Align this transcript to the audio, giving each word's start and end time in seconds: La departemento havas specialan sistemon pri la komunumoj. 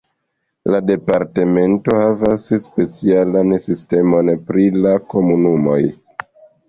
La 0.75 0.79
departemento 0.85 1.93
havas 1.99 2.47
specialan 2.63 3.53
sistemon 3.67 4.33
pri 4.49 4.67
la 4.87 4.95
komunumoj. 5.15 5.79